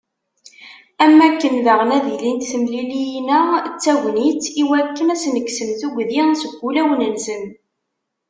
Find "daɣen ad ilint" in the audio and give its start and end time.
1.65-2.47